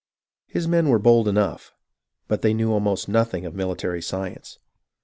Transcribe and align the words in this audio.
His 0.47 0.67
men 0.67 0.89
were 0.89 0.97
bold 0.97 1.27
enough, 1.27 1.75
but 2.27 2.41
they 2.41 2.55
knew 2.55 2.71
almost 2.71 3.07
nothing 3.07 3.45
of 3.45 3.53
military 3.53 4.01
science. 4.01 4.57